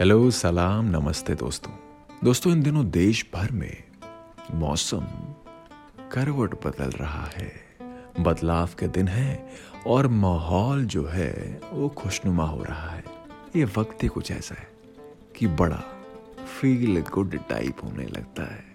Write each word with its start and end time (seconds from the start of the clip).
Hello 0.00 0.30
सलाम 0.30 0.86
नमस्ते 0.86 1.34
दोस्तों 1.34 1.72
दोस्तों 2.24 2.52
इन 2.52 2.62
दिनों 2.62 2.84
देश 2.90 3.24
भर 3.34 3.52
में 3.52 3.76
मौसम 4.54 5.06
करवट 6.12 6.54
बदल 6.66 6.90
रहा 6.90 7.24
है 7.36 7.50
बदलाव 8.20 8.68
के 8.78 8.88
दिन 8.88 9.08
है 9.08 9.32
और 9.86 10.06
माहौल 10.18 10.84
जो 10.86 11.06
है 11.06 11.32
वो 11.72 11.88
खुशनुमा 11.88 12.46
हो 12.46 12.62
रहा 12.62 12.90
है 12.90 13.04
ये 13.56 13.64
वक्त 13.78 14.02
ही 14.02 14.08
कुछ 14.08 14.32
ऐसा 14.32 14.54
है 14.54 14.68
कि 15.36 15.46
बड़ा 15.56 15.82
फील 16.60 17.00
गुड 17.12 17.38
टाइप 17.48 17.84
होने 17.84 18.06
लगता 18.06 18.54
है 18.54 18.66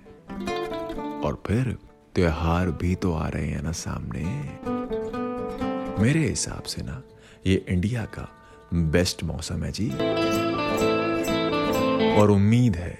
और 1.21 1.43
फिर 1.47 1.77
त्योहार 2.15 2.69
भी 2.71 2.95
तो 2.95 3.13
आ 3.13 3.27
रहे 3.27 3.47
हैं 3.47 3.61
ना 3.63 3.71
सामने। 3.71 4.23
मेरे 6.01 6.19
हिसाब 6.19 6.63
से 6.63 6.81
ना, 6.81 7.01
ये 7.47 7.65
इंडिया 7.69 8.03
का 8.15 8.27
बेस्ट 8.73 9.23
मौसम 9.23 9.63
है 9.63 9.71
जी। 9.71 9.89
और 12.19 12.31
उम्मीद 12.31 12.75
है 12.75 12.97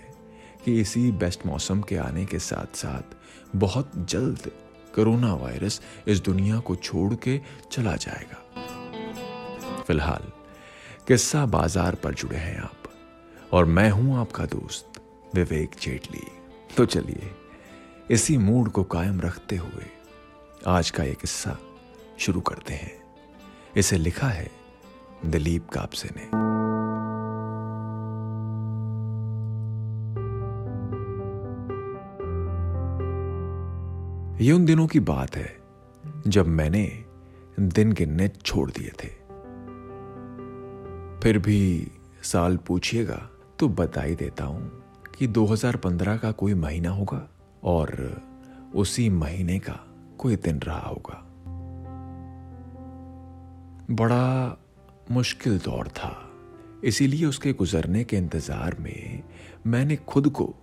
कि 0.66 0.80
इसी 0.82 1.12
बेस्ट 1.14 1.46
मौसम 1.46 1.82
के 1.82 1.98
आने 1.98 2.26
के 2.26 2.40
साथ 2.40 2.76
साथ 2.76 3.16
बहुत 3.56 3.92
जल्द 4.10 4.52
कोरोना 4.96 5.34
वायरस 5.34 5.82
इस 6.08 6.20
दुनिया 6.22 6.60
को 6.60 6.76
छोड़ 6.76 7.14
के 7.16 7.40
चला 7.72 7.96
जाएगा। 7.96 8.40
फ़िलहाल, 9.84 10.32
किस्सा 11.08 11.46
बाज़ार 11.46 11.96
पर 11.96 12.14
जुड़े 12.14 12.38
हैं 12.38 12.60
आप, 12.60 12.84
और 13.54 13.66
मैं 13.66 13.90
हूँ 13.92 14.20
आपका 14.20 14.46
दोस्त 14.46 15.02
विवेक 15.36 15.76
जेटली। 15.82 16.28
तो 16.78 16.86
चलिए 16.86 17.32
इसी 18.12 18.38
मूड 18.38 18.72
को 18.72 18.84
कायम 18.84 19.22
रखते 19.22 19.58
हुए 19.58 19.86
आज 20.68 20.90
का 20.90 21.04
ये 21.04 21.14
किस्सा 21.14 21.58
शुरू 22.20 22.42
करते 22.42 22.74
हैं। 22.74 23.04
इसे 23.78 23.98
लिखा 23.98 24.28
है 24.28 24.52
दिलीप 25.26 25.70
कापसे 25.70 26.10
ने। 26.18 26.24
ये 34.46 34.52
उन 34.52 34.66
दिनों 34.66 34.88
की 34.88 35.00
बात 35.00 35.36
है 35.36 35.58
जब 36.28 36.48
मैंने 36.48 37.06
दिन 37.60 37.92
गिनने 37.92 38.28
छोड़ 38.28 38.72
दिए 38.72 38.90
थे। 38.90 39.08
फिर 41.20 41.38
भी 41.38 41.92
साल 42.24 42.58
पूछिएगा 42.58 43.30
तो 43.60 43.70
बता 43.70 44.02
ही 44.02 44.16
देता 44.16 44.44
हूँ 44.44 44.84
कि 45.20 45.28
2015 45.28 46.18
का 46.18 46.32
कोई 46.32 46.54
महीना 46.54 46.90
होगा। 46.90 47.30
और 47.64 48.22
उसी 48.76 49.10
महीने 49.10 49.60
का 49.60 49.80
कोई 50.18 50.36
दिन 50.36 50.60
रहा 50.60 50.80
होगा। 50.80 51.20
बड़ा 53.92 54.58
मुश्किल 55.12 55.58
दौर 55.60 55.88
था, 55.88 56.30
इसीलिए 56.84 57.26
उसके 57.26 57.54
गुजरने 57.54 58.04
के 58.04 58.18
इंतज़ार 58.18 58.76
में 58.80 59.24
मैंने 59.68 59.96
खुद 59.96 60.30
को 60.30 60.54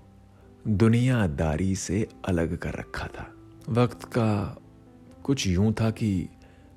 दुनियादारी 0.69 1.75
से 1.77 2.07
अलग 2.25 2.57
कर 2.59 2.75
रखा 2.75 3.07
था। 3.07 3.27
वक्त 3.69 4.05
का 4.05 4.57
कुछ 5.25 5.47
यूँ 5.47 5.73
था 5.73 5.91
कि 5.91 6.29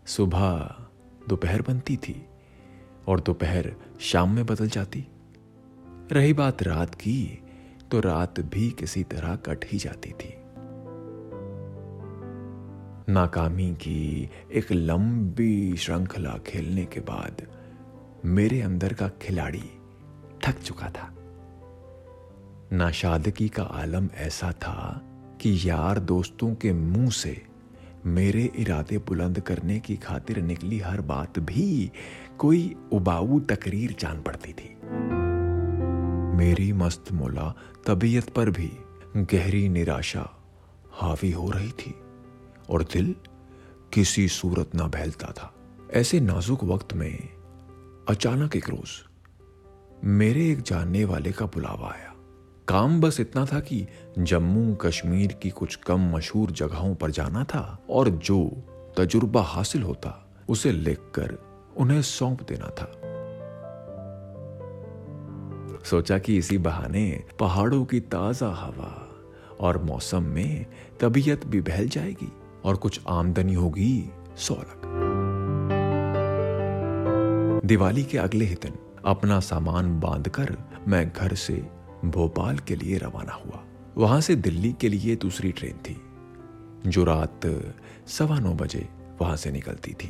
सुबह 0.06 0.76
दोपहर 1.30 1.62
बनती 1.62 1.98
थी 1.98 2.26
और 3.08 3.20
दोपहर 3.20 3.74
शाम 4.02 4.36
में 4.36 4.46
बदल 4.46 4.68
जाती। 4.68 5.06
रही 6.12 6.34
बात 6.34 6.64
रात 6.64 6.96
की 6.96 7.43
तो 7.94 8.00
रात 8.00 8.40
भी 8.40 8.72
किसी 8.72 9.04
तरह 9.04 9.36
कट 9.36 9.66
ही 9.66 9.78
जाती 9.78 10.10
थी। 10.10 10.34
नाकामी 13.14 13.74
की 13.74 14.30
एक 14.54 14.72
लंबी 14.72 15.78
श्रृंखला 15.78 16.38
खेलने 16.48 16.86
के 16.86 17.00
बाद 17.00 17.42
मेरे 18.26 18.62
अंदर 18.62 18.94
का 18.94 19.08
खिलाड़ी 19.08 19.64
थक 20.46 20.60
चुका 20.60 20.90
था। 20.90 21.16
नाशादगी 22.72 23.50
का 23.50 23.64
आलम 23.64 24.10
ऐसा 24.16 24.52
था 24.52 25.02
कि 25.42 25.70
यार 25.70 26.00
दोस्तों 26.00 26.56
के 26.56 26.74
मुँह 26.74 27.10
से 27.10 27.46
मेरे 28.06 28.52
इरादे 28.56 28.98
बुलंद 28.98 29.40
करने 29.40 29.80
की 29.80 29.96
खातिर 29.96 30.42
निकली 30.42 30.80
हर 30.80 31.02
बात 31.02 31.40
भी 31.40 31.92
कोई 32.38 32.76
उबाऊ 32.92 33.40
तकरीर 33.40 33.96
जान 34.00 34.22
पड़ती 34.22 34.54
थी। 34.54 34.78
मेरी 36.38 36.74
मस्त 36.74 37.12
मोला 37.12 37.56
तबीयत 37.86 38.30
पर 38.30 38.50
भी 38.50 38.72
गहरी 39.18 39.70
निराशा 39.70 40.30
हावी 40.92 41.32
हो 41.32 41.50
रही 41.50 41.72
थी 41.72 41.96
और 42.70 42.84
दिल 42.84 43.16
किसी 43.94 44.28
सूरत 44.28 44.76
ना 44.76 44.88
बहलता 44.88 45.28
था। 45.28 45.54
ऐसे 45.92 46.20
नाजुक 46.20 46.64
वक्त 46.64 46.94
में 46.94 47.30
अचानक 48.10 48.56
एक 48.56 48.70
रोज 48.70 48.90
मेरे 50.04 50.52
एक 50.52 50.62
जानने 50.62 51.06
वाले 51.06 51.32
का 51.32 51.46
बुलावा 51.46 51.88
आया। 51.88 52.14
काम 52.68 53.02
बस 53.02 53.20
इतना 53.20 53.46
था 53.46 53.60
कि 53.60 53.88
जम्मू 54.20 54.76
कश्मीर 54.76 55.34
की 55.34 55.50
कुछ 55.50 55.76
कम 55.76 56.16
मशहूर 56.16 56.52
जगहों 56.52 56.96
पर 56.96 57.12
जाना 57.12 57.44
था 57.44 57.86
और 57.90 58.10
जो 58.10 58.50
तजुर्बा 58.98 59.42
हासिल 59.42 59.84
होता, 59.84 60.36
उसे 60.50 60.72
लिखकर 60.72 61.38
उन्हें 61.78 62.02
सौंप 62.02 62.42
देना 62.42 62.68
था। 62.68 63.03
सोचा 65.84 66.18
कि 66.18 66.38
इसी 66.38 66.58
बहाने 66.58 67.24
पहाड़ों 67.40 67.86
की 67.86 68.00
ताज़ा 68.00 68.48
हवा 68.48 68.92
और 69.60 69.84
मौसम 69.84 70.24
में 70.24 70.66
तबीयत 71.00 71.46
भी 71.46 71.62
बहल 71.62 71.88
जाएगी 71.88 72.32
और 72.66 72.76
कुछ 72.76 73.00
आमदनी 73.08 73.54
होगी 73.54 74.10
सौलक 74.38 74.82
दिवाली 77.66 78.04
के 78.04 78.18
अगले 78.18 78.46
ही 78.46 78.56
दिन 78.56 78.78
अपना 79.06 79.40
सामान 79.40 80.00
बांधकर 80.00 80.58
मैं 80.88 81.10
घर 81.10 81.34
से 81.34 81.54
भोपाल 82.06 82.58
के 82.58 82.76
लिए 82.76 82.98
रवाना 82.98 83.34
हुआ। 83.34 83.64
वहाँ 83.98 84.22
से 84.22 84.36
दिल्ली 84.36 84.74
के 84.74 84.90
लिए 84.90 85.16
दूसरी 85.16 85.52
ट्रेन 85.52 85.78
थी, 85.78 85.96
जो 86.90 87.04
रात 87.04 87.42
सवा 88.08 88.40
नौ 88.40 88.54
बजे 88.54 88.88
वहाँ 89.22 89.36
से 89.36 89.52
निकलती 89.52 89.94
थी। 89.94 90.08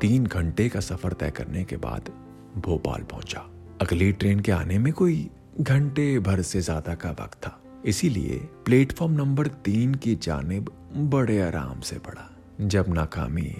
तीन 0.00 0.26
घंटे 0.26 0.68
का 0.68 0.80
सफ़र 0.80 1.12
तय 1.12 1.30
करने 1.30 1.64
के 1.64 1.76
बाद 1.76 2.10
भोपाल 2.56 3.02
पहुँचा। 3.02 3.40
अगली 3.80 4.10
ट्रेन 4.12 4.40
के 4.40 4.52
आने 4.52 4.78
में 4.78 4.92
कोई 4.92 5.28
घंटे 5.60 6.18
भर 6.18 6.42
से 6.42 6.60
ज़्यादा 6.60 6.94
का 6.94 7.10
वक्त 7.10 7.38
था। 7.38 7.58
इसीलिए 7.86 8.36
प्लेटफॉर्म 8.64 9.12
नंबर 9.12 9.46
तीन 9.64 9.94
की 9.94 10.14
जानब 10.16 10.70
बड़े 11.10 11.40
आराम 11.42 11.80
से 11.80 11.98
पड़ा। 11.98 12.28
जब 12.60 12.88
नाकामी 12.88 13.54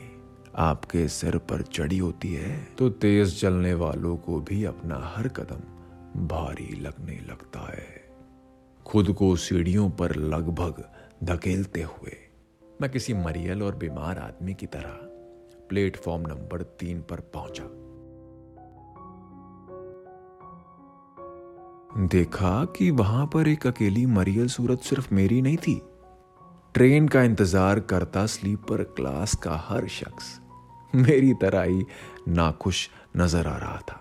आपके 0.57 1.07
सिर 1.09 1.37
पर 1.41 1.63
चढ़ी 1.65 1.99
होती 1.99 2.33
है 2.35 2.57
तो 2.79 2.89
तेज 2.91 3.41
चलने 3.41 3.75
वालों 3.75 4.17
को 4.17 4.41
भी 4.41 4.65
अपना 4.65 5.01
हर 5.17 5.29
कदम 5.29 6.27
भारी 6.27 6.81
लगने 6.81 7.19
लगता 7.29 7.67
है। 7.69 7.87
खुद 8.87 9.13
को 9.13 9.35
सीढ़ियों 9.37 9.89
पर 9.91 10.15
लगभग 10.17 10.85
धकेलते 11.25 11.83
हुए 11.83 12.17
मैं 12.81 12.91
किसी 12.91 13.15
मरियल 13.15 13.63
और 13.63 13.77
बीमार 13.77 14.19
आदमी 14.19 14.55
की 14.55 14.67
तरह 14.67 14.99
प्लेटफॉर्म 15.69 16.23
नंबर 16.23 16.63
तीन 16.81 17.01
पर 17.01 17.21
पहुँचा। 17.35 17.65
देखा 21.93 22.65
कि 22.65 22.91
वहाँ 22.91 23.27
पर 23.27 23.49
एक 23.49 23.67
अकेली 23.67 24.05
मरियल 24.07 24.47
सूरत 24.49 24.81
सिर्फ़ 24.81 25.15
मेरी 25.15 25.41
नहीं 25.43 25.57
थी। 25.57 25.75
ट्रेन 26.75 27.09
का 27.09 27.23
इंतज़ार 27.23 27.81
करता 27.81 28.25
स्लीपर 28.27 28.83
क्लास 28.97 29.35
का 29.35 29.57
हर 29.65 29.87
शख्स। 29.89 30.41
मेरी 30.95 31.33
तरह 31.35 31.63
ही 31.63 31.85
नाखुश 32.29 32.89
नज़र 33.17 33.47
आ 33.47 33.57
रहा 33.57 33.79
था। 33.79 33.99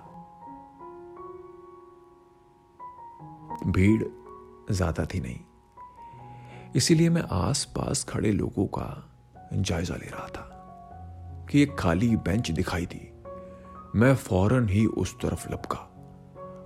भीड़ 3.68 4.04
ज़्यादा 4.74 5.06
थी 5.06 5.20
नहीं। 5.20 5.40
इसीलिए 6.76 7.10
मैं 7.10 7.24
आसपास 7.32 8.04
खड़े 8.04 8.32
लोगों 8.32 8.66
का 8.68 8.88
जायजा 9.54 9.96
ले 9.96 10.10
रहा 10.10 10.28
था 10.28 11.48
कि 11.52 11.62
एक 11.62 11.76
खाली 11.80 12.16
बेंच 12.18 12.52
दिखाई 12.52 12.86
दी। 12.86 13.08
मैं 13.96 14.16
फ़ौरन 14.16 14.70
ही 14.70 14.86
उस 14.86 15.16
तरफ़ 15.16 15.52
लपका 15.54 15.78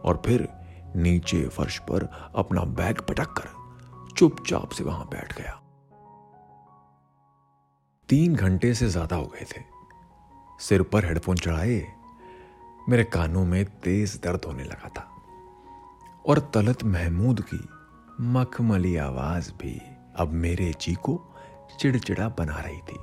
और 0.05 0.21
फिर 0.25 0.47
नीचे 0.95 1.47
फर्श 1.47 1.77
पर 1.79 2.07
अपना 2.35 2.61
बैग 2.77 2.99
पटक 3.01 3.33
कर 3.37 3.49
चुपचाप 4.17 4.69
से 4.69 4.83
वहाँ 4.83 5.05
बैठ 5.05 5.37
गया। 5.37 5.61
तीन 8.09 8.35
घंटे 8.35 8.73
से 8.73 8.87
ज़्यादा 8.87 9.15
हो 9.15 9.25
गए 9.25 9.45
थे। 9.45 9.61
सिर 10.59 10.81
पर 10.83 11.05
हेडफोन 11.05 11.37
चढ़ाए, 11.37 11.85
मेरे 12.89 13.03
कानों 13.03 13.45
में 13.45 13.65
तेज 13.65 14.19
दर्द 14.23 14.45
होने 14.45 14.63
लगा 14.63 14.89
था 14.89 15.07
और 16.25 16.39
तलत 16.53 16.83
महमूद 16.83 17.41
की 17.41 17.59
मखमली 18.21 18.95
आवाज़ 18.97 19.51
भी 19.51 19.79
अब 20.15 20.31
मेरे 20.33 20.71
जी 20.81 20.93
को 20.95 21.19
चिड़चिड़ा 21.79 22.29
बना 22.29 22.59
रही 22.59 22.79
थी। 22.79 22.99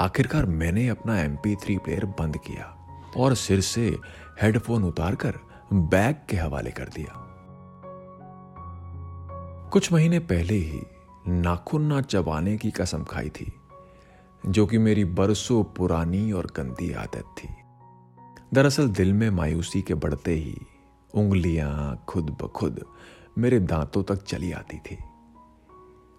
आखिरकार 0.00 0.46
मैंने 0.46 0.88
अपना 0.88 1.20
एमपी 1.20 1.54
थ्री 1.56 1.78
प्लेयर 1.78 2.04
बंद 2.18 2.36
किया। 2.36 2.74
और 3.16 3.34
सिर 3.34 3.60
से 3.60 3.98
हेडफोन 4.42 4.84
उतारकर 4.84 5.38
बैग 5.72 6.16
के 6.30 6.36
हवाले 6.36 6.70
कर 6.70 6.84
दिया। 6.84 7.24
कुछ 9.72 9.92
महीने 9.92 10.18
पहले 10.18 10.54
ही 10.54 10.82
नाखून 11.28 11.82
ना 11.82 12.00
चबाने 12.00 12.56
की 12.56 12.70
कसम 12.70 13.04
खाई 13.04 13.28
थी, 13.28 13.52
जो 14.46 14.66
कि 14.66 14.78
मेरी 14.78 15.04
बरसों 15.04 15.64
पुरानी 15.64 16.32
और 16.32 16.46
गंदी 16.46 16.92
आदत 16.92 17.34
थी। 17.38 17.48
दरअसल 18.54 18.88
दिल 18.88 19.12
में 19.12 19.30
मायूसी 19.30 19.82
के 19.82 19.94
बढ़ते 19.94 20.34
ही 20.34 20.56
उंगलियाँ 21.14 22.04
खुद 22.08 22.36
ब 22.42 22.46
खुद 22.46 22.84
मेरे 23.38 23.60
दांतों 23.60 24.02
तक 24.02 24.22
चली 24.22 24.52
आती 24.52 24.78
थी। 24.78 24.98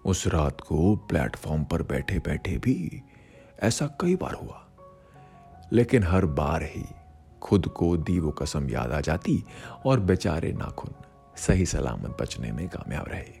उस 0.04 0.26
रात 0.26 0.60
को 0.60 0.96
प्लेटफॉर्म 0.96 1.64
पर 1.64 1.82
बैठे 1.82 2.18
बैठे 2.18 2.58
भी 2.58 3.02
ऐसा 3.60 3.86
कई 3.86 4.16
बार 4.16 4.34
हुआ। 4.34 4.69
लेकिन 5.72 6.02
हर 6.02 6.26
बार 6.26 6.62
ही 6.62 6.84
खुद 7.42 7.66
को 7.66 7.96
दी 7.96 8.18
वो 8.18 8.30
कसम 8.30 8.70
याद 8.70 8.92
आ 8.92 9.00
जाती 9.00 9.44
और 9.86 10.00
बेचारे 10.00 10.52
नाखून 10.52 10.94
सही 11.36 11.66
सलामत 11.66 12.16
बचने 12.20 12.52
में 12.52 12.68
कामयाब 12.68 13.04
रहे। 13.08 13.40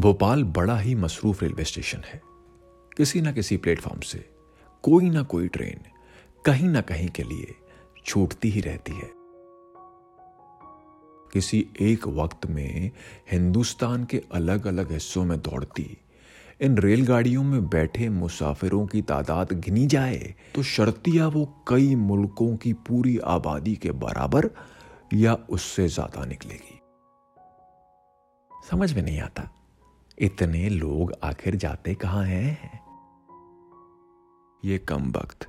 भोपाल 0.00 0.44
बड़ा 0.44 0.78
ही 0.78 0.94
मसरूफ 0.94 1.42
रेलवे 1.42 1.64
स्टेशन 1.64 1.98
है। 1.98 2.22
किसी 2.96 3.20
ना 3.20 3.32
किसी 3.32 3.56
प्लेटफॉर्म 3.56 4.00
से 4.00 4.30
कोई 4.82 5.10
ना 5.10 5.22
कोई 5.22 5.48
ट्रेन 5.48 5.80
कहीं 6.46 6.68
ना 6.68 6.80
कहीं 6.80 7.08
के 7.08 7.22
लिए 7.22 7.54
छूटती 8.06 8.50
ही 8.50 8.60
रहती 8.60 8.92
है। 8.92 9.10
किसी 11.32 11.68
एक 11.80 12.08
वक्त 12.08 12.46
में 12.46 12.90
हिंदुस्तान 13.30 14.04
के 14.04 14.22
अलग 14.32 14.66
अलग 14.66 14.92
हिस्सों 14.92 15.24
में 15.24 15.40
दौड़ती 15.40 15.96
इन 16.60 16.78
रेलगाड़ियों 16.78 17.42
में 17.44 17.68
बैठे 17.68 18.08
मुसाफिरों 18.08 18.86
की 18.86 19.02
तादाद 19.02 19.52
गिनी 19.64 19.86
जाए 19.86 20.34
तो 20.54 20.62
शर्तिया 20.62 21.26
वो 21.26 21.44
कई 21.68 21.94
मुल्कों 21.96 22.56
की 22.56 22.72
पूरी 22.88 23.16
आबादी 23.26 23.74
के 23.76 23.92
बराबर 23.96 24.50
या 25.14 25.34
उससे 25.50 25.86
ज़्यादा 25.88 26.24
निकलेगी। 26.24 26.80
समझ 28.50 28.92
में 28.92 29.02
नहीं 29.02 29.20
आता, 29.20 29.48
इतने 30.18 30.68
लोग 30.68 31.12
आखिर 31.22 31.56
जाते 31.56 31.94
कहाँ 31.94 32.24
हैं? 32.24 32.80
ये 34.62 34.78
कम 34.78 35.10
वक्त, 35.10 35.46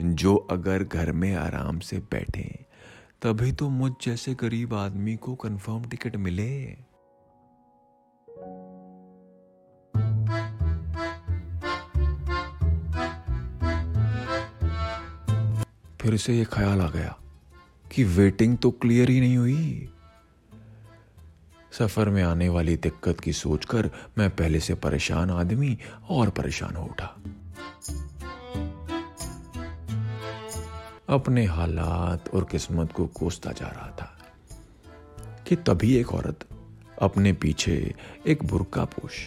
जो 0.00 0.34
अगर 0.50 0.84
घर 0.84 1.12
में 1.12 1.34
आराम 1.36 1.78
से 1.80 1.98
बैठे, 2.12 2.48
तभी 3.22 3.52
तो 3.52 3.68
मुझ 3.70 3.92
जैसे 4.02 4.34
गरीब 4.34 4.74
आदमी 4.74 5.16
को 5.16 5.34
कंफर्म 5.34 5.84
टिकट 5.84 6.16
मिले। 6.18 6.52
फिर 16.02 16.16
से 16.16 16.36
ये 16.38 16.44
ख्याल 16.44 16.80
आ 16.80 16.88
गया 16.90 17.16
कि 17.92 18.04
वेटिंग 18.04 18.56
तो 18.58 18.70
क्लियर 18.70 19.10
ही 19.10 19.20
नहीं 19.20 19.36
हुई। 19.36 19.88
सफ़र 21.72 22.08
में 22.08 22.22
आने 22.22 22.48
वाली 22.48 22.76
दिक्कत 22.76 23.20
की 23.20 23.32
सोचकर 23.32 23.90
मैं 24.18 24.28
पहले 24.30 24.60
से 24.60 24.74
परेशान 24.74 25.30
आदमी 25.30 25.78
और 26.10 26.30
परेशान 26.30 26.76
हो 26.76 26.84
उठा। 26.84 27.06
अपने 31.08 31.44
हालात 31.44 32.28
और 32.34 32.44
किस्मत 32.44 32.92
को 32.92 33.06
कोसता 33.06 33.52
जा 33.52 33.68
रहा 33.68 33.88
था 34.00 34.18
कि 35.48 35.56
तभी 35.56 35.94
एक 35.96 36.12
औरत, 36.12 36.46
अपने 37.02 37.32
पीछे 37.32 37.94
एक 38.26 38.44
बुरका 38.44 38.84
पोश 38.84 39.26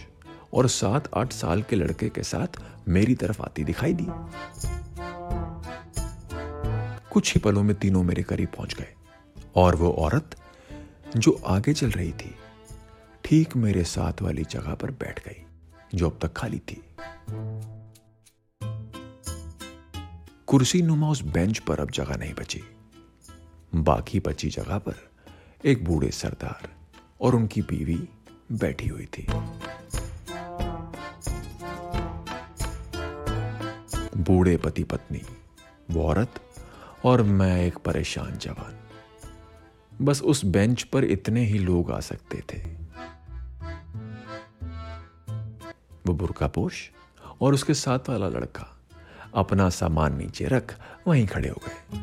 और 0.54 0.68
सात 0.68 1.10
आठ 1.16 1.34
साल 1.34 1.62
के 1.62 1.76
लड़के 1.76 2.10
के 2.10 2.24
साथ 2.24 2.62
मेरी 2.88 3.16
तरफ़ 3.16 3.42
आती 3.42 3.64
दिखाई 3.64 3.94
दी। 3.94 4.08
कुछ 7.16 7.34
ही 7.36 7.40
पलों 7.40 7.64
में 7.64 7.76
तीनों 7.76 8.04
मेरे 8.04 8.24
करीब 8.24 8.48
पहुँच 8.48 8.74
गए। 8.74 8.94
और 9.56 9.76
वो 9.76 9.92
औरत 9.92 10.36
जो 11.18 11.32
आगे 11.46 11.74
चल 11.74 11.92
रही 11.92 12.12
थी, 12.12 12.36
ठीक 13.24 13.56
मेरे 13.56 13.84
साथ 13.84 14.22
वाली 14.22 14.44
जगह 14.44 14.76
पर 14.76 14.92
बैठ 14.92 15.20
गई, 15.20 15.46
जो 15.96 16.10
अब 16.10 16.20
तक 16.22 16.34
खाली 16.34 16.60
थी। 16.60 16.82
कुर्सी 20.48 20.82
नुमा 20.82 21.10
उस 21.10 21.22
बेंच 21.22 21.60
पर 21.60 21.80
अब 21.80 21.92
जगह 21.92 22.18
नहीं 22.18 22.34
बची। 22.34 22.62
बाकी 23.76 24.20
बची 24.20 24.50
जगह 24.50 24.78
पर 24.78 24.96
एक 25.66 25.84
बूढ़े 25.86 26.12
सरदार 26.12 26.70
और 27.22 27.36
उनकी 27.36 27.62
बीवी 27.62 28.10
बैठी 28.52 28.88
हुई 28.88 29.06
थी। 29.06 29.28
बूढ़े 34.18 34.58
पति 34.58 34.84
पत्नी 34.84 35.22
वो 35.92 36.08
औरत 36.08 36.42
और 37.06 37.22
मैं 37.22 37.66
एक 37.66 37.78
परेशान 37.78 38.38
जवान। 38.38 38.78
बस 40.06 40.22
उस 40.22 40.46
बेंच 40.46 40.84
पर 40.84 41.04
इतने 41.04 41.46
ही 41.46 41.60
लोग 41.60 41.92
आ 41.92 42.00
सकते 42.00 42.44
थे। 42.54 42.58
वो 46.06 46.14
बुरका 46.14 46.48
पोश 46.48 46.90
और 47.42 47.54
उसके 47.54 47.74
साथ 47.74 48.10
वाला 48.10 48.28
लड़का 48.28 48.68
अपना 49.36 49.70
सामान 49.70 50.18
नीचे 50.18 50.46
रख 50.46 50.80
वहीं 51.08 51.28
खड़े 51.28 51.50
हो 51.50 51.62
गए। 51.66 52.00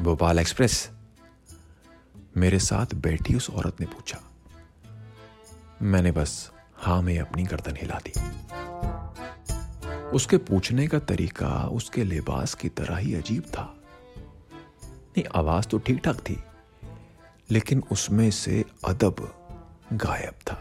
भोपाल 0.00 0.38
एक्सप्रेस, 0.38 0.90
मेरे 2.36 2.58
साथ 2.58 2.94
बैठी 2.94 3.34
उस 3.34 3.50
औरत 3.50 3.80
ने 3.80 3.86
पूछा। 3.86 4.20
मैंने 5.82 6.12
बस 6.12 6.50
हाँ 6.76 7.02
में 7.02 7.18
अपनी 7.18 7.42
गर्दन 7.42 7.76
हिला 7.76 8.00
दी। 8.06 8.12
उसके 10.14 10.36
पूछने 10.38 10.86
का 10.86 10.98
तरीका 10.98 11.48
उसके 11.72 12.04
लिबास 12.04 12.54
की 12.54 12.68
तरह 12.68 12.96
ही 12.96 13.14
अजीब 13.14 13.42
था। 13.42 13.62
नहीं, 15.16 15.24
आवाज़ 15.34 15.66
तो 15.68 15.78
ठीक 15.78 16.00
ठाक 16.04 16.18
थी, 16.20 16.36
लेकिन 17.50 17.82
उसमें 17.92 18.30
से 18.30 18.64
अदब 18.84 19.16
गायब 19.92 20.34
था। 20.42 20.58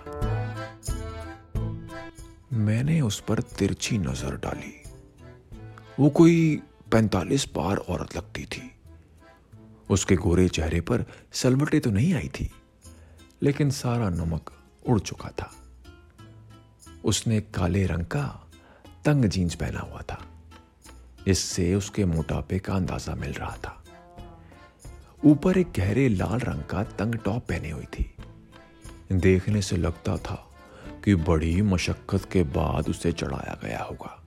मैंने 2.54 3.00
उस 3.02 3.20
पर 3.20 3.42
तिरछी 3.42 3.98
नज़र 3.98 4.36
डाली। 4.38 4.74
वो 6.00 6.10
कोई 6.10 6.62
पैंतालीस 6.92 7.46
पार 7.46 7.78
औरत 7.78 8.16
लगती 8.18 8.46
थी। 8.46 8.70
उसके 9.90 10.16
गोरे 10.16 10.48
चेहरे 10.50 10.82
पर 10.82 11.06
सलवटे 11.34 11.80
तो 11.80 11.92
नहीं 11.92 12.14
आई 12.14 12.30
थी, 12.30 12.52
लेकिन 13.42 13.70
सारा 13.72 14.10
नमक 14.10 14.52
उड़ 14.86 15.00
चुका 15.00 15.30
था। 15.30 15.52
उसने 17.06 17.42
काले 17.42 17.86
रंग 17.86 18.06
का 18.06 18.43
तंग 19.06 19.26
जीन्स 19.26 19.56
पहना 19.56 19.80
हुआ 19.80 20.02
था। 20.02 20.22
इससे 21.28 21.76
उसके 21.76 22.06
मोटापे 22.06 22.60
का 22.60 22.74
अंदाज़ा 22.74 23.16
मिल 23.16 23.34
रहा 23.34 23.58
था। 23.58 23.84
ऊपर 25.26 25.58
एक 25.58 25.72
गहरे 25.78 26.10
लाल 26.10 26.40
रंग 26.40 26.64
का 26.64 26.84
तंग 26.84 27.16
टॉप 27.16 27.48
पहने 27.48 27.72
हुई 27.72 27.86
थी। 27.86 28.16
देखने 29.12 29.62
से 29.62 29.78
लगता 29.78 30.18
था 30.18 30.50
कि 31.04 31.16
बड़ी 31.16 31.62
मशक्कत 31.62 32.30
के 32.32 32.44
बाद 32.44 32.90
उसे 32.90 33.12
चढ़ाया 33.12 33.58
गया 33.64 33.84
होगा। 33.84 34.20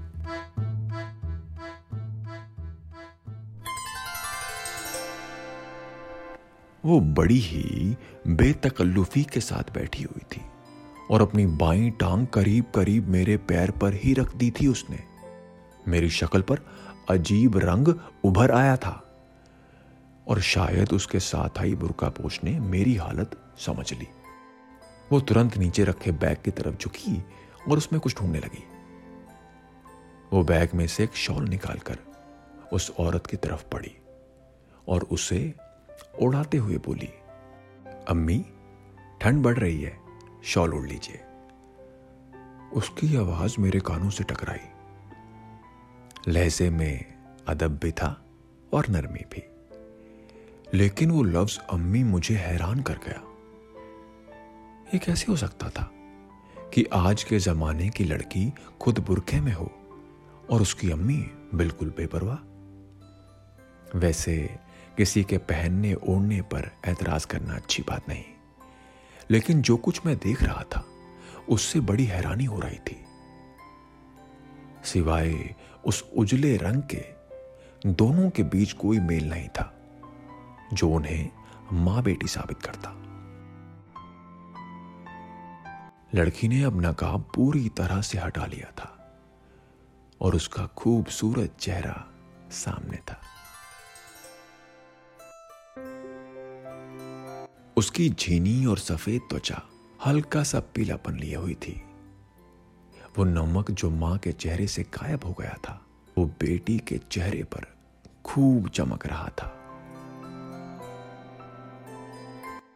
वो 6.85 7.01
बड़ी 7.01 7.39
ही 7.39 7.97
बेतकल्लुफी 8.27 9.25
के 9.25 9.41
साथ 9.41 9.75
बैठी 9.75 10.03
हुई 10.03 10.25
थी। 10.33 10.43
और 11.11 11.23
अपनी 11.23 11.47
बाई 11.47 11.91
टांग 11.91 12.27
करीब 12.27 12.65
करीब 12.75 13.09
मेरे 13.09 13.37
पैर 13.37 13.71
पर 13.71 13.95
ही 13.95 14.13
रख 14.15 14.35
दी 14.37 14.51
थी 14.51 14.67
उसने। 14.67 14.99
मेरी 15.89 16.11
शक्ल 16.11 16.43
पर 16.43 16.61
अजीब 17.11 17.57
रंग 17.59 17.95
उभर 18.25 18.51
आया 18.51 18.77
था 18.77 19.03
और 20.29 20.41
शायद 20.41 20.93
उसके 20.93 21.21
साथ 21.21 21.59
आई 21.59 21.75
बुरका 21.75 22.09
पोष 22.09 22.39
ने 22.45 22.59
मेरी 22.61 22.95
हालत 22.95 23.37
समझ 23.59 23.93
ली। 23.93 24.09
वो 25.13 25.21
तुरंत 25.21 25.57
नीचे 25.57 25.85
रखे 25.85 26.13
बैग 26.13 26.39
की 26.45 26.51
तरफ़ 26.51 26.77
झुकी 26.77 27.23
और 27.71 27.79
उसमें 27.79 28.01
कुछ 28.01 28.17
ढूँढने 28.17 28.39
लगी। 28.39 28.65
वो 30.33 30.43
बैग 30.45 30.71
में 30.75 30.87
से 30.87 31.05
एक 31.05 31.15
शॉल 31.17 31.49
निकालकर 31.49 31.99
उस 32.73 32.91
औरत 32.99 33.27
की 33.27 33.37
तरफ़ 33.37 33.65
पड़ी 33.73 33.97
और 34.89 35.03
उसे 35.03 35.55
उड़ाते 36.23 36.57
हुए 36.57 36.77
बोली, 36.77 37.11
अम्मी, 38.09 38.45
ठंड 39.21 39.43
बढ़ 39.43 39.59
रही 39.59 39.81
है। 39.83 40.06
शॉल 40.47 40.75
ओढ़ 40.75 40.87
लीजिए। 40.87 41.21
उसकी 42.73 43.17
आवाज़ 43.17 43.57
मेरे 43.59 43.81
कानों 43.81 44.11
से 44.11 44.25
टकराई। 44.25 44.59
लहजे 46.29 46.71
में 46.71 47.15
अदब 47.47 47.79
भी 47.79 47.93
था 47.93 48.25
और 48.73 48.89
नरमी 48.89 49.19
भी। 49.19 49.43
लेकिन 50.75 51.11
वो 51.11 51.23
लफ्ज 51.23 51.59
अम्मी 51.59 52.05
मुझे 52.05 52.37
हैरान 52.37 52.83
कर 52.83 52.95
गया। 52.95 53.23
ये 54.95 54.99
कैसे 54.99 55.27
हो 55.29 55.37
सकता 55.37 55.71
था 55.71 55.91
कि 56.75 56.87
आज 56.93 57.25
के 57.25 57.39
जमाने 57.39 57.89
की 57.89 58.05
लड़की 58.05 58.53
खुद 58.81 58.99
बुरखे 58.99 59.41
में 59.41 59.53
हो 59.53 59.73
और 60.51 60.63
उसकी 60.63 60.91
अम्मी 60.91 61.31
बिल्कुल 61.55 61.91
बेपरवाह? 61.91 62.37
वैसे 63.99 64.59
किसी 64.97 65.25
के 65.25 65.39
पहनने 65.39 65.95
ओढ़ने 65.95 66.43
पर 66.43 66.71
ऐतराज 66.85 67.25
करना 67.25 67.55
अच्छी 67.55 67.83
बात 67.83 68.09
नहीं। 68.09 68.25
लेकिन 69.31 69.63
जो 69.63 69.77
कुछ 69.77 70.07
मैं 70.07 70.17
देख 70.17 70.43
रहा 70.43 70.63
था, 70.63 70.85
उससे 71.49 71.81
बड़ी 71.81 72.05
हैरानी 72.05 72.45
हो 72.45 72.61
रही 72.61 72.79
थी। 72.79 73.05
सिवाय 74.85 75.55
उस 75.85 76.05
उजले 76.17 76.57
रंग 76.57 76.83
के, 76.83 77.05
दोनों 77.87 78.31
के 78.31 78.43
बीच 78.43 78.73
कोई 78.73 79.01
मेल 79.01 79.29
नहीं 79.29 79.49
था, 79.49 79.73
जो 80.73 80.89
उन्हें 80.89 81.31
माँ 81.73 82.03
बेटी 82.03 82.27
साबित 82.27 82.63
करता। 82.63 82.93
लड़की 86.15 86.49
ने 86.49 86.63
अब 86.63 86.81
नकाब 86.87 87.31
पूरी 87.35 87.69
तरह 87.69 88.01
से 88.01 88.19
हटा 88.19 88.47
लिया 88.47 88.71
था, 88.71 88.93
और 90.21 90.35
उसका 90.35 90.67
खूबसूरत 90.67 91.57
चेहरा 91.61 92.05
सामने 92.51 92.97
था। 92.97 93.21
उसकी 97.77 98.09
झीनी 98.11 98.65
और 98.67 98.79
सफ़ेद 98.79 99.21
त्वचा 99.31 99.63
हल्का 100.07 100.43
सा 100.43 100.61
पीलापन 100.75 101.17
लिए 101.17 101.35
हुई 101.37 101.55
थी। 101.55 101.73
वो 103.19 103.25
नमक 103.25 103.71
जो 103.71 103.91
माँ 103.91 104.17
के 104.19 104.33
चेहरे 104.33 104.67
से 104.67 104.83
गायब 104.83 105.25
हो 105.25 105.33
गया 105.33 105.57
था, 105.65 105.81
वो 106.19 106.25
बेटी 106.41 106.79
के 106.79 106.99
चेहरे 107.11 107.43
पर 107.45 107.67
खूब 108.25 108.69
चमक 108.69 109.07
रहा 109.07 109.29
था। 109.29 109.53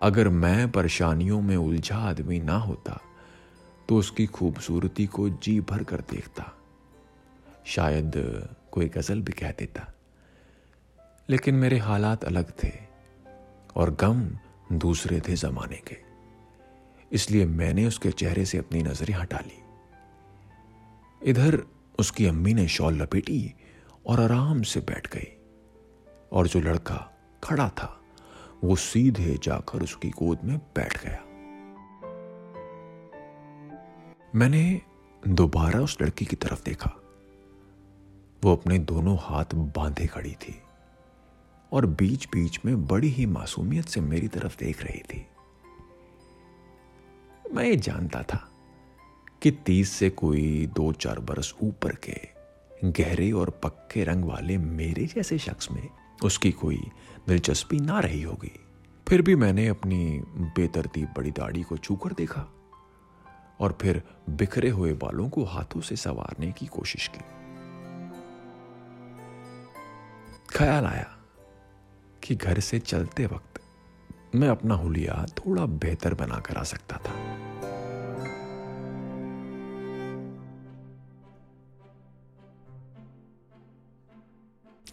अगर 0.02 0.28
मैं 0.28 0.70
परेशानियों 0.70 1.40
में 1.40 1.56
उलझा 1.56 1.96
आदमी 1.98 2.40
ना 2.40 2.56
होता 2.58 3.00
तो 3.88 3.96
उसकी 3.96 4.26
खूबसूरती 4.26 5.06
को 5.06 5.28
जी 5.28 5.60
भर 5.60 5.82
कर 5.84 6.00
देखता। 6.10 6.52
शायद 7.66 8.12
कोई 8.72 8.88
गज़ल 8.88 9.20
भी 9.20 9.32
कह 9.32 9.50
देता। 9.50 9.86
लेकिन 11.30 11.54
मेरे 11.54 11.78
हालात 11.78 12.24
अलग 12.24 12.52
थे 12.64 12.72
और 13.76 13.94
गम 14.00 14.22
दूसरे 14.72 15.20
थे 15.20 15.34
जमाने 15.34 15.76
के। 15.76 15.96
इसलिए 17.12 17.46
मैंने 17.46 17.86
उसके 17.86 18.10
चेहरे 18.10 18.44
से 18.44 18.58
अपनी 18.58 18.82
नज़रें 18.82 19.14
हटा 19.14 19.38
ली। 19.38 19.62
इधर 21.30 21.62
उसकी 21.98 22.26
अम्मी 22.26 22.54
ने 22.54 22.68
शॉल 22.68 23.02
लपेटी 23.02 23.54
और 24.06 24.20
आराम 24.20 24.62
से 24.62 24.80
बैठ 24.80 25.14
गई। 25.16 25.36
और 26.32 26.46
जो 26.46 26.60
लड़का 26.60 27.18
खड़ा 27.44 27.68
था, 27.68 28.00
वो 28.64 28.76
सीधे 28.76 29.38
जाकर 29.42 29.82
उसकी 29.82 30.10
गोद 30.10 30.38
में 30.44 30.58
बैठ 30.58 31.04
गया। 31.04 31.24
मैंने 34.34 34.80
दोबारा 35.28 35.80
उस 35.80 35.98
लड़की 36.02 36.24
की 36.24 36.36
तरफ़ 36.36 36.64
देखा। 36.64 36.92
वो 38.44 38.56
अपने 38.56 38.78
दोनों 38.78 39.18
हाथ 39.20 39.44
बांधे 39.54 40.06
खड़ी 40.06 40.34
थी। 40.34 40.62
और 41.72 41.86
बीच 41.86 42.26
बीच 42.26 42.60
में 42.64 42.86
बड़ी 42.86 43.08
ही 43.08 43.26
मासूमियत 43.26 43.84
से 43.84 44.00
मेरी 44.00 44.28
तरफ़ 44.28 44.58
देख 44.58 44.82
रही 44.82 45.00
थी। 45.00 45.26
मैं 47.52 47.64
ये 47.64 47.76
जानता 47.76 48.22
था 48.22 48.52
कि 49.42 49.50
तीस 49.50 49.92
से 49.92 50.10
कोई 50.10 50.66
दो 50.66 50.92
चार 50.92 51.18
बरस 51.18 51.54
ऊपर 51.62 51.94
के 51.94 52.40
गहरे 52.84 53.32
और 53.32 53.50
पक्के 53.50 54.04
रंग 54.04 54.24
वाले 54.24 54.58
मेरे 54.58 55.06
जैसे 55.06 55.38
शख्स 55.38 55.70
में 55.70 55.88
उसकी 56.24 56.52
कोई 56.52 56.80
दिलचस्पी 57.28 57.78
ना 57.78 58.00
रही 58.00 58.22
होगी। 58.22 58.52
फिर 59.08 59.22
भी 59.22 59.34
मैंने 59.34 59.66
अपनी 59.68 60.22
बेतरतीब 60.28 61.08
बड़ी 61.16 61.30
दाढ़ी 61.30 61.62
को 61.62 61.76
छूकर 61.76 62.12
देखा 62.12 62.46
और 63.60 63.78
फिर 63.80 64.02
बिखरे 64.30 64.70
हुए 64.70 64.92
बालों 64.92 65.28
को 65.28 65.44
हाथों 65.44 65.80
से 65.80 65.96
संवारने 65.96 66.52
की 66.52 66.66
कोशिश 66.66 67.10
की। 67.14 67.20
ख्याल 70.58 70.84
आया। 70.84 71.19
कि 72.24 72.34
घर 72.34 72.60
से 72.60 72.78
चलते 72.78 73.26
वक्त 73.26 73.60
मैं 74.34 74.48
अपना 74.48 74.74
हुलिया 74.74 75.26
थोड़ा 75.38 75.66
बेहतर 75.66 76.14
बनाकर 76.14 76.56
आ 76.56 76.62
सकता 76.62 76.96
था। 76.96 77.12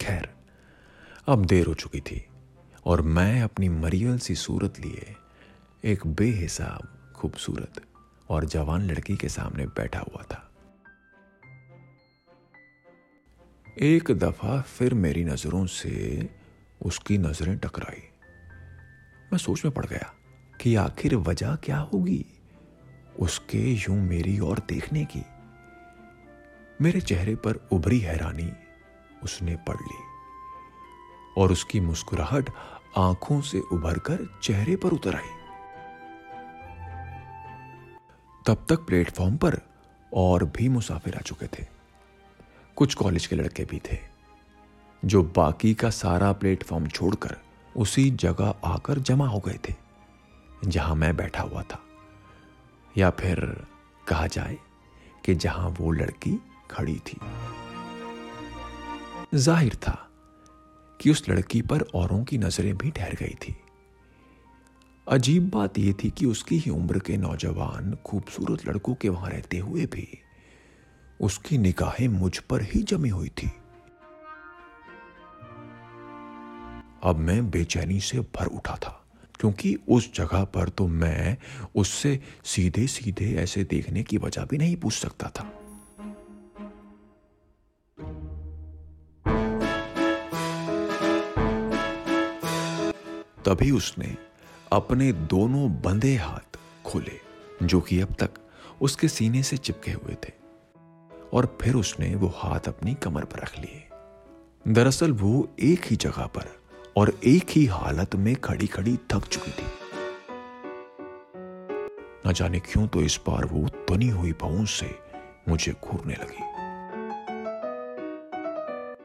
खैर, 0.00 0.28
अब 1.28 1.44
देर 1.44 1.66
हो 1.66 1.74
चुकी 1.74 2.00
थी 2.00 2.24
और 2.84 3.02
मैं 3.02 3.42
अपनी 3.42 3.68
मरियल 3.68 4.18
सी 4.18 4.34
सूरत 4.34 4.80
लिए 4.80 5.14
एक 5.84 6.06
बेहिसाब, 6.06 7.12
खूबसूरत 7.16 7.80
और 8.28 8.44
जवान 8.44 8.90
लड़की 8.90 9.16
के 9.16 9.28
सामने 9.28 9.66
बैठा 9.66 10.00
हुआ 10.00 10.22
था। 10.22 10.44
एक 13.82 14.10
दफ़ा 14.10 14.60
फिर 14.60 14.94
मेरी 14.94 15.24
नज़रों 15.24 15.66
से 15.66 16.37
उसकी 16.82 17.18
नज़रें 17.18 17.58
टकराई। 17.58 18.02
मैं 19.32 19.38
सोच 19.38 19.64
में 19.64 19.74
पड़ 19.74 19.86
गया 19.86 20.14
कि 20.60 20.74
आखिर 20.74 21.16
वजह 21.16 21.54
क्या 21.54 21.78
होगी 21.78 22.26
उसके 23.18 23.58
यूँ 23.58 23.96
मेरी 23.96 24.38
ओर 24.38 24.58
देखने 24.58 25.04
की। 25.04 25.22
मेरे 26.82 27.00
चेहरे 27.00 27.34
पर 27.34 27.68
उभरी 27.72 28.00
हैरानी 28.00 28.52
उसने 29.22 29.56
पढ़ 29.56 29.76
ली 29.76 29.98
और 31.36 31.52
उसकी 31.52 31.80
मुस्कुराहट 31.80 32.50
आँखों 32.96 33.40
से 33.40 33.60
उभरकर 33.60 34.38
चेहरे 34.42 34.76
पर 34.76 34.88
उतर 34.88 35.14
आई। 35.14 35.36
तब 38.46 38.66
तक 38.68 38.78
प्लेटफॉर्म 38.78 39.36
पर 39.36 39.60
और 40.14 40.44
भी 40.44 40.68
मुसाफिर 40.68 41.16
आ 41.16 41.20
चुके 41.20 41.46
थे। 41.46 41.66
कुछ 42.76 42.94
कॉलेज 42.94 43.26
के 43.26 43.36
लड़के 43.36 43.64
भी 43.64 43.78
थे। 43.78 44.07
जो 45.02 45.22
बाकी 45.36 45.74
का 45.74 45.90
सारा 45.90 46.32
प्लेटफॉर्म 46.32 46.86
छोड़कर 46.86 47.36
उसी 47.76 48.10
जगह 48.10 48.54
आकर 48.64 48.98
जमा 48.98 49.26
हो 49.28 49.38
गए 49.38 49.58
थे, 49.68 49.74
जहाँ 50.64 50.94
मैं 50.94 51.16
बैठा 51.16 51.42
हुआ 51.42 51.62
था। 51.62 51.80
या 52.98 53.10
फिर 53.10 53.40
कहा 54.08 54.26
जाए 54.26 54.56
कि 55.24 55.34
जहाँ 55.34 55.68
वो 55.70 55.90
लड़की 55.92 56.38
खड़ी 56.70 56.98
थी। 57.06 57.18
ज़ाहिर 59.34 59.74
था 59.74 59.96
कि 61.00 61.10
उस 61.10 61.28
लड़की 61.28 61.62
पर 61.62 61.82
औरों 61.94 62.22
की 62.24 62.38
नज़रें 62.38 62.76
भी 62.78 62.90
ठहर 62.90 63.14
गई 63.14 63.34
थी। 63.42 63.56
अजीब 65.06 65.50
बात 65.50 65.78
यह 65.78 65.94
थी 66.04 66.10
कि 66.10 66.26
उसकी 66.26 66.58
ही 66.58 66.70
उम्र 66.70 66.98
के 66.98 67.16
नौजवान 67.16 67.96
खूबसूरत 68.06 68.66
लड़कों 68.68 68.94
के 68.94 69.08
वहाँ 69.08 69.30
रहते 69.30 69.58
हुए 69.58 69.86
भी 69.86 70.08
उसकी 71.20 71.58
निगाहें 71.58 72.08
मुझ 72.08 72.38
पर 72.38 72.62
ही 72.62 72.82
जमी 72.82 73.08
हुई 73.08 73.28
थी। 73.28 73.50
अब 77.02 77.16
मैं 77.16 77.50
बेचैनी 77.50 78.00
से 78.00 78.20
भर 78.36 78.46
उठा 78.46 78.76
था, 78.76 79.04
क्योंकि 79.40 79.74
उस 79.88 80.12
जगह 80.14 80.44
पर 80.44 80.68
तो 80.68 80.86
मैं 80.86 81.36
उससे 81.76 82.18
सीधे 82.44 82.86
सीधे 82.86 83.34
ऐसे 83.34 83.64
देखने 83.64 84.02
की 84.02 84.18
वजह 84.18 84.44
भी 84.44 84.58
नहीं 84.58 84.76
पूछ 84.76 84.94
सकता 84.94 85.28
था। 85.28 85.44
तभी 93.44 93.70
उसने 93.70 94.16
अपने 94.72 95.12
दोनों 95.12 95.70
बंधे 95.82 96.14
हाथ 96.16 96.58
खोले, 96.84 97.20
जो 97.62 97.80
कि 97.80 98.00
अब 98.00 98.14
तक 98.14 98.30
उसके 98.82 99.08
सीने 99.08 99.42
से 99.42 99.56
चिपके 99.56 99.92
हुए 99.92 100.14
थे, 100.14 100.32
और 101.32 101.58
फिर 101.62 101.74
उसने 101.74 102.14
वो 102.14 102.32
हाथ 102.36 102.68
अपनी 102.68 102.94
कमर 102.94 103.24
पर 103.24 103.38
रख 103.38 103.58
लिए। 103.58 103.84
दरअसल 104.68 105.12
वो 105.12 105.48
एक 105.60 105.84
ही 105.84 105.96
जगह 105.96 106.26
पर 106.26 106.57
और 106.98 107.20
एक 107.24 107.50
ही 107.50 107.66
हालत 107.66 108.14
में 108.14 108.36
खड़ी 108.36 108.66
खड़ी 108.66 108.96
थक 108.96 109.24
चुकी 109.24 109.50
थी। 109.50 109.66
न 112.26 112.32
जाने 112.32 112.60
क्यों 112.60 112.86
तो 112.88 113.02
इस 113.02 113.20
बार 113.28 113.44
वो 113.44 113.68
तनी 113.68 114.08
हुई 114.08 114.32
पहुँच 114.32 114.68
से 114.68 114.94
मुझे 115.48 115.72
घूरने 115.72 116.14
लगी। 116.14 116.44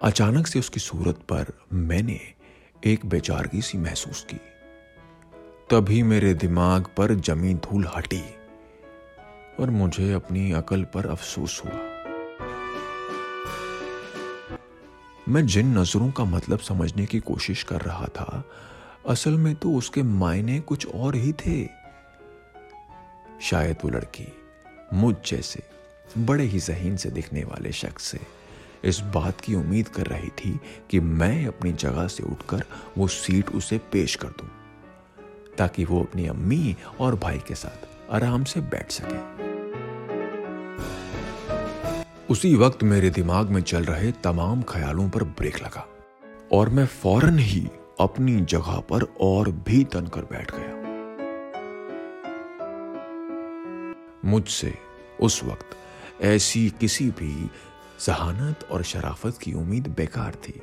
अचानक 0.01 0.47
से 0.47 0.59
उसकी 0.59 0.79
सूरत 0.79 1.15
पर 1.15 1.53
मैंने 1.73 2.19
एक 2.85 3.05
बेचारगी 3.05 3.61
सी 3.61 3.77
महसूस 3.77 4.27
की। 4.33 4.39
तभी 5.69 6.03
मेरे 6.03 6.33
दिमाग 6.33 6.87
पर 6.97 7.13
जमी 7.13 7.53
धूल 7.53 7.87
हटी 7.95 8.23
और 9.59 9.69
मुझे 9.69 10.13
अपनी 10.13 10.51
अकल 10.51 10.83
पर 10.83 11.05
अफसोस 11.05 11.61
हुआ। 11.65 11.92
मैं 15.29 15.45
जिन 15.45 15.77
नज़रों 15.77 16.09
का 16.11 16.23
मतलब 16.23 16.59
समझने 16.59 17.05
की 17.05 17.19
कोशिश 17.19 17.63
कर 17.63 17.81
रहा 17.81 18.05
था, 18.07 18.43
असल 19.09 19.31
में 19.31 19.53
तो 19.55 19.73
उसके 19.73 20.03
मायने 20.03 20.59
कुछ 20.59 20.87
और 20.87 21.15
ही 21.15 21.33
थे। 21.33 21.65
शायद 23.41 23.77
वो 23.83 23.89
लड़की 23.89 24.27
मुझ 24.93 25.15
जैसे 25.25 25.63
बड़े 26.17 26.43
ही 26.43 26.59
जहीन 26.59 26.97
से 26.97 27.09
दिखने 27.09 27.43
वाले 27.43 27.71
शख्स 27.71 28.03
से 28.03 28.19
इस 28.83 28.99
बात 28.99 29.41
की 29.41 29.55
उम्मीद 29.55 29.87
कर 29.87 30.07
रही 30.07 30.29
थी 30.29 30.59
कि 30.89 30.99
मैं 30.99 31.45
अपनी 31.47 31.73
जगह 31.73 32.07
से 32.07 32.23
उठकर 32.23 32.63
वो 32.97 33.07
सीट 33.07 33.49
उसे 33.49 33.77
पेश 33.91 34.15
कर 34.15 34.27
दूँ, 34.27 34.49
ताकि 35.57 35.85
वो 35.85 36.01
अपनी 36.03 36.27
अम्मी 36.27 36.75
और 36.99 37.15
भाई 37.15 37.39
के 37.47 37.55
साथ 37.55 38.11
आराम 38.11 38.43
से 38.43 38.61
बैठ 38.61 38.91
सके। 38.91 39.42
उसी 42.33 42.55
वक्त 42.55 42.83
मेरे 42.83 43.09
दिमाग 43.09 43.49
में 43.49 43.61
चल 43.61 43.83
रहे 43.83 44.11
तमाम 44.11 44.61
ख्यालों 44.61 45.09
पर 45.09 45.23
ब्रेक 45.23 45.55
लगा 45.63 45.85
और 46.51 46.69
मैं 46.69 46.85
फ़ौरन 46.85 47.39
ही 47.39 47.67
अपनी 47.99 48.41
जगह 48.41 48.79
पर 48.79 49.03
और 49.21 49.51
भी 49.51 49.83
तनकर 49.83 50.21
बैठ 50.21 50.51
गया। 50.55 50.71
मुझसे 54.25 54.73
उस 55.21 55.43
वक्त 55.43 55.77
ऐसी 56.21 56.69
किसी 56.69 57.09
भी 57.09 57.49
जहानत 58.05 58.67
और 58.71 58.83
शराफत 58.83 59.37
की 59.41 59.53
उम्मीद 59.53 59.87
बेकार 59.87 60.35
थी। 60.35 60.61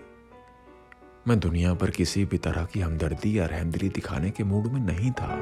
मैं 1.28 1.40
दुनिया 1.40 1.74
पर 1.74 1.90
किसी 1.90 2.24
भी 2.24 2.38
तरह 2.38 2.64
की 2.64 2.80
हमदर्दी 2.80 3.38
या 3.38 3.46
रहमदिली 3.46 3.88
दिखाने 3.88 4.30
के 4.30 4.44
मूड 4.44 4.66
में 4.66 4.80
नहीं 4.80 5.10
था। 5.10 5.32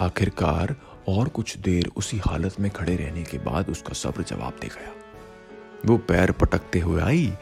आखिरकार 0.00 0.76
और 1.08 1.28
कुछ 1.28 1.56
देर 1.58 1.90
उसी 1.96 2.18
हालत 2.18 2.58
में 2.60 2.70
खड़े 2.70 2.96
रहने 2.96 3.22
के 3.22 3.38
बाद 3.40 3.68
उसका 3.70 3.92
सब्र 3.94 4.22
जवाब 4.24 4.58
दे 4.60 4.68
गया। 4.68 4.92
वो 5.86 5.96
पैर 6.08 6.32
पटकते 6.32 6.80
हुए 6.80 7.00
आई 7.02 7.32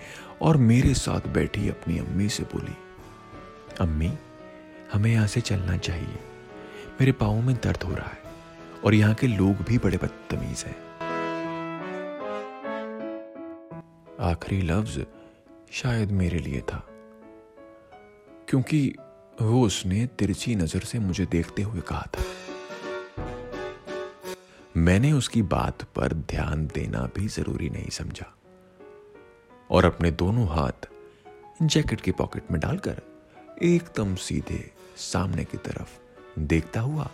और 0.43 0.57
मेरे 0.63 0.95
साथ 0.95 1.29
बैठी 1.35 1.69
अपनी 1.69 1.99
अम्मी 1.99 2.29
से 2.29 2.43
बोली, 2.45 2.77
अम्मी, 3.81 4.13
हमें 4.93 5.11
यहाँ 5.13 5.27
से 5.27 5.41
चलना 5.43 5.77
चाहिए। 5.79 6.19
मेरे 7.01 7.13
पाओ 7.15 7.41
में 7.41 7.55
दर्द 7.57 7.83
हो 7.83 7.95
रहा 7.95 8.09
है 8.09 8.23
और 8.85 8.95
यहाँ 8.95 9.15
के 9.15 9.27
लोग 9.27 9.65
भी 9.69 9.79
बड़े 9.79 9.97
बदतमीज 9.97 10.65
हैं। 10.67 10.77
आखिरी 14.23 14.61
लफ्ज 14.63 15.05
शायद 15.73 16.11
मेरे 16.13 16.39
लिए 16.39 16.61
था, 16.63 16.83
क्योंकि 18.49 18.95
वो 19.41 19.63
उसने 19.63 20.07
तिरछी 20.19 20.55
नज़र 20.55 20.81
से 20.83 20.99
मुझे 21.01 21.27
देखते 21.27 21.63
हुए 21.63 21.81
कहा 21.81 22.07
था। 22.09 22.23
मैंने 24.77 25.13
उसकी 25.13 25.43
बात 25.43 25.83
पर 25.83 26.13
ध्यान 26.13 26.67
देना 26.67 27.11
भी 27.17 27.29
ज़रूरी 27.29 27.71
नहीं 27.71 27.89
समझा। 27.89 28.35
और 29.71 29.85
अपने 29.85 30.11
दोनों 30.11 30.47
हाथ 30.49 30.89
जैकेट 31.63 32.01
के 32.01 32.13
पॉकेट 32.13 32.51
में 32.51 32.61
डालकर 32.61 33.01
एकदम 33.63 34.15
सीधे 34.15 34.71
सामने 34.97 35.45
की 35.45 35.57
तरफ़ 35.57 35.99
देखता 36.39 36.81
हुआ 36.81 37.11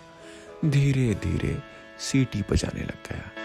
धीरे 0.65 1.15
धीरे 1.15 1.63
सीटी 1.99 2.43
बजाने 2.51 2.81
लग 2.81 3.09
गया। 3.11 3.40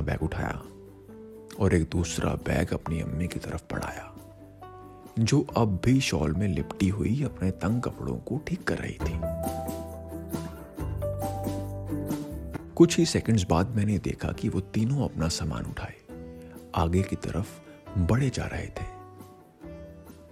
अपना 0.00 0.12
बैग 0.12 0.22
उठाया 0.22 0.62
और 1.60 1.74
एक 1.74 1.82
दूसरा 1.82 2.30
बैग 2.46 2.72
अपनी 2.74 3.00
अम्मी 3.00 3.26
की 3.28 3.38
तरफ़ 3.38 3.62
बढ़ाया, 3.72 4.12
जो 5.18 5.40
अब 5.56 5.80
भी 5.84 6.00
शॉल 6.00 6.34
में 6.34 6.46
लिपटी 6.48 6.88
हुई 6.88 7.22
अपने 7.24 7.50
तंग 7.50 7.82
कपड़ों 7.82 8.16
को 8.18 8.38
ठीक 8.46 8.62
कर 8.64 8.78
रही 8.78 8.94
थी। 8.94 9.18
कुछ 12.74 12.98
ही 12.98 13.06
सेकंड्स 13.06 13.44
बाद 13.44 13.74
मैंने 13.76 13.98
देखा 13.98 14.32
कि 14.32 14.48
वो 14.48 14.60
तीनों 14.74 15.04
अपना 15.04 15.28
सामान 15.28 15.64
उठाए, 15.64 15.96
आगे 16.74 17.02
की 17.02 17.16
तरफ़ 17.16 17.48
बढ़े 17.98 18.30
जा 18.30 18.46
रहे 18.46 18.66
थे। 18.66 18.88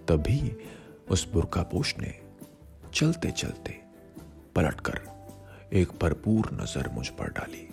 तभी 0.09 0.57
उस 1.11 1.29
बुरका 1.33 1.63
पोष 1.63 1.95
ने 1.99 2.15
चलते 2.95 3.31
चलते 3.31 3.79
पलटकर 4.57 5.01
एक 5.73 5.89
भरपूर 6.03 6.51
नज़र 6.53 6.89
मुझ 6.89 7.09
पर 7.09 7.31
डाली। 7.31 7.68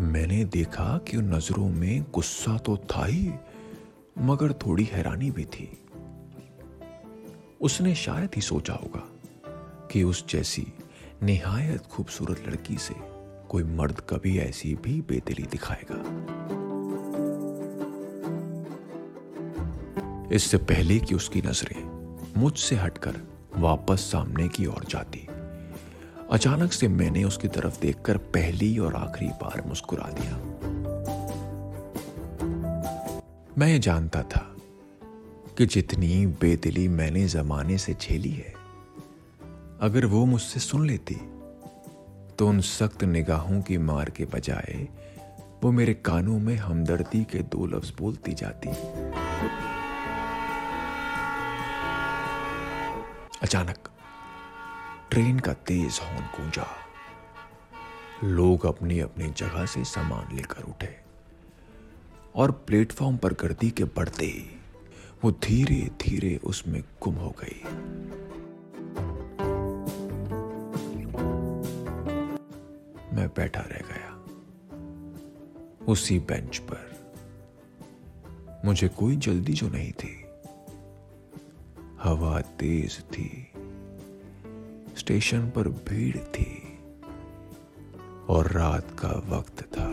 मैंने 0.00 0.44
देखा 0.44 0.98
कि 0.98 1.16
उन 1.16 1.34
नज़रों 1.34 1.68
में 1.68 2.04
गुस्सा 2.14 2.58
तो 2.58 2.76
था 2.76 3.04
ही, 3.04 3.32
मगर 4.18 4.52
थोड़ी 4.52 4.84
हैरानी 4.84 5.30
भी 5.30 5.44
थी। 5.44 5.68
उसने 7.60 7.94
शायद 7.94 8.30
ही 8.36 8.42
सोचा 8.42 8.72
होगा 8.72 9.02
कि 9.92 10.02
उस 10.02 10.28
जैसी 10.28 10.66
निहायत 11.22 11.86
खूबसूरत 11.86 12.44
लड़की 12.48 12.76
से 12.78 12.94
कोई 13.48 13.62
मर्द 13.62 14.00
कभी 14.10 14.38
ऐसी 14.38 14.74
भी 14.74 15.00
बेदिली 15.00 15.42
दिखाएगा। 15.42 16.02
इससे 20.32 20.56
पहले 20.56 20.98
कि 20.98 21.14
उसकी 21.14 21.42
नज़रें 21.42 21.82
मुझसे 22.36 22.76
हटकर 22.76 23.16
वापस 23.56 24.00
सामने 24.00 24.48
की 24.48 24.66
ओर 24.66 24.84
जाती 24.88 25.26
अचानक 26.32 26.72
से 26.72 26.88
मैंने 26.88 27.22
उसकी 27.24 27.48
तरफ़ 27.48 27.80
देखकर 27.80 28.16
पहली 28.34 28.78
और 28.78 28.94
आखिरी 28.96 29.28
बार 29.40 29.62
मुस्कुरा 29.66 30.08
दिया। 30.10 30.36
मैं 33.58 33.80
जानता 33.80 34.22
था 34.24 34.44
कि 35.58 35.66
जितनी 35.66 36.26
बेदिली 36.40 36.86
मैंने 36.90 37.26
जमाने 37.28 37.78
से 37.78 37.94
झेली 37.94 38.30
है, 38.30 38.54
अगर 39.80 40.06
वो 40.06 40.24
मुझसे 40.26 40.60
सुन 40.60 40.86
लेती 40.86 41.14
तो 42.38 42.48
उन 42.48 42.60
सख्त 42.60 43.04
निगाहों 43.04 43.60
की 43.62 43.78
मार 43.80 44.10
के 44.10 44.24
बजाय 44.24 44.86
वो 45.62 45.70
मेरे 45.72 45.94
कानों 45.94 46.38
में 46.38 46.56
हमदर्दी 46.56 47.24
के 47.24 47.38
दो 47.38 47.66
लफ्ज 47.66 47.92
बोलती 47.98 48.32
जाती। 48.34 48.68
अचानक 53.42 53.88
ट्रेन 55.10 55.38
का 55.38 55.52
तेज 55.52 56.00
हॉर्न 56.02 56.20
गूंजा। 56.20 56.76
लोग 58.24 58.66
अपनी 58.66 59.00
अपनी 59.00 59.30
जगह 59.30 59.66
से 59.66 59.84
सामान 59.84 60.36
लेकर 60.36 60.62
उठे 60.62 61.00
और 62.34 62.50
प्लेटफॉर्म 62.52 63.16
पर 63.16 63.32
गर्दी 63.32 63.70
के 63.70 63.84
बढ़ते 63.84 64.24
ही 64.24 64.60
वो 65.24 65.30
धीरे 65.30 65.90
धीरे 66.02 66.36
उसमें 66.36 66.84
गुम 67.02 67.14
हो 67.14 67.34
गई। 67.40 67.64
मैं 73.16 73.28
बैठा 73.28 73.60
रह 73.60 73.78
गया। 73.78 74.10
उसी 75.84 76.18
बेंच 76.18 76.58
पर। 76.58 76.90
मुझे 78.64 78.88
कोई 78.88 79.16
जल्दी 79.16 79.52
जो 79.52 79.68
नहीं 79.68 79.92
थी। 79.92 80.24
हवा 82.02 82.40
तेज 82.40 83.00
थी। 83.00 83.49
स्टेशन 85.10 85.50
पर 85.50 85.68
भीड़ 85.68 86.16
थी 86.16 86.78
और 88.28 88.50
रात 88.50 88.90
का 88.98 89.08
वक्त 89.08 89.62
था। 89.62 89.86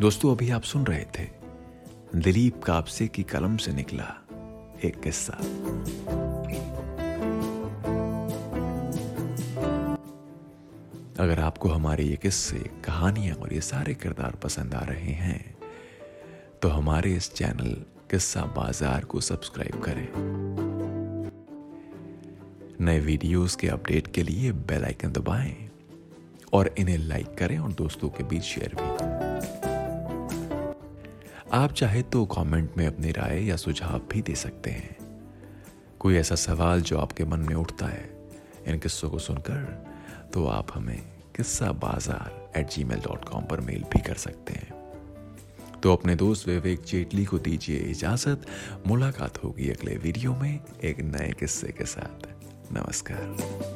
दोस्तों, 0.00 0.34
अभी 0.36 0.50
आप 0.50 0.62
सुन 0.62 0.86
रहे 0.86 1.04
थे 1.18 1.28
दिलीप 2.16 2.62
कापसे 2.62 3.08
की 3.08 3.22
कलम 3.22 3.56
से 3.56 3.72
निकला 3.72 4.08
एक 4.84 5.00
किस्सा। 5.00 5.32
अगर 11.18 11.40
आपको 11.40 11.68
हमारे 11.68 12.04
ये 12.04 12.16
किस्से, 12.16 12.58
कहानियाँ 12.84 13.36
और 13.36 13.54
ये 13.54 13.60
सारे 13.60 13.94
किरदार 13.94 14.36
पसंद 14.42 14.74
आ 14.74 14.84
रहे 14.84 15.12
हैं 15.12 15.55
तो 16.66 16.70
हमारे 16.70 17.12
इस 17.14 17.30
चैनल 17.32 17.74
किस्सा 18.10 18.40
बाज़ार 18.54 19.04
को 19.04 19.20
सब्सक्राइब 19.20 19.80
करें। 19.82 20.08
नए 22.80 22.98
वीडियोस 23.00 23.56
के 23.56 23.68
अपडेट 23.68 24.06
के 24.14 24.22
लिए 24.22 24.52
बेल 24.52 24.84
आइकन 24.84 25.12
दबाएँ 25.12 25.54
और 26.52 26.74
इन्हें 26.78 26.96
लाइक 26.98 27.34
करें 27.38 27.58
और 27.58 27.72
दोस्तों 27.72 28.08
के 28.08 28.24
बीच 28.24 28.42
शेयर 28.42 28.74
भी। 28.74 28.88
आप 31.56 31.72
चाहे 31.72 32.02
तो 32.02 32.24
कमेंट 32.26 32.76
में 32.76 32.86
अपनी 32.86 33.10
राय 33.10 33.44
या 33.44 33.56
सुझाव 33.56 34.00
भी 34.12 34.22
दे 34.22 34.34
सकते 34.34 34.70
हैं। 34.70 34.96
कोई 35.98 36.16
ऐसा 36.16 36.34
सवाल 36.34 36.80
जो 36.80 36.98
आपके 36.98 37.24
मन 37.24 37.40
में 37.40 37.54
उठता 37.54 37.86
है, 37.86 38.08
इन 38.66 38.78
किस्सों 38.78 39.10
को 39.10 39.18
सुनकर 39.18 39.60
तो 40.34 40.46
आप 40.46 40.72
हमें 40.74 40.98
Kissa 41.36 41.70
Bazaar 41.84 42.58
at 42.58 42.70
Gmail 42.84 43.00
dot 43.00 43.28
com 43.28 43.44
पर 43.44 43.60
मेल 43.60 43.84
भी 43.92 44.00
कर 44.00 44.14
सकते 44.24 44.54
हैं। 44.54 44.75
तो 45.86 45.92
अपने 45.92 46.14
दोस्त 46.16 46.48
विवेक 46.48 46.82
जेटली 46.82 47.24
को 47.24 47.38
दीजिए 47.38 47.78
इजाज़त। 47.78 48.46
मुलाकात 48.86 49.44
होगी 49.44 49.68
अगले 49.70 49.96
वीडियो 49.96 50.34
में 50.34 50.60
एक 50.84 51.00
नए 51.00 51.32
किस्से 51.38 51.68
के 51.68 51.84
साथ। 51.84 52.26
नमस्कार। 52.72 53.75